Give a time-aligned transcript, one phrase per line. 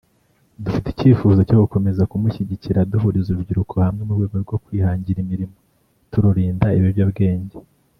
[0.63, 5.55] dufite icyifuzo cyo gukomeza kumushyigikira duhuriza urubyiruko hamwe mu rwego rwo kwihangira imirimo
[6.11, 7.57] tururinda ibiyobyabwenge